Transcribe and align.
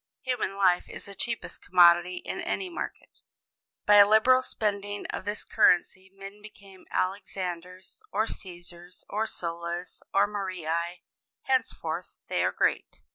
Human 0.23 0.55
life 0.57 0.89
is 0.89 1.05
the 1.05 1.13
cheapest 1.13 1.61
commodity 1.61 2.15
in 2.25 2.41
any 2.41 2.69
market. 2.71 3.19
By 3.85 3.97
a 3.97 4.07
liberal 4.09 4.41
spending 4.41 5.05
of 5.11 5.25
this 5.25 5.43
currency 5.45 6.09
men 6.11 6.41
become 6.41 6.87
Alexanders 6.89 8.01
or 8.11 8.25
Cæsars, 8.25 9.03
or 9.07 9.27
Sullas, 9.27 10.01
or 10.11 10.25
Marii: 10.27 11.01
henceforth 11.43 12.07
they 12.29 12.43
are 12.43 12.51
"Great." 12.51 13.01